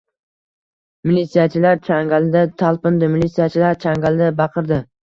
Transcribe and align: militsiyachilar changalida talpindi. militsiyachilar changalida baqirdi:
militsiyachilar 1.09 1.77
changalida 1.89 2.43
talpindi. 2.65 3.13
militsiyachilar 3.15 3.81
changalida 3.89 4.37
baqirdi: 4.45 4.87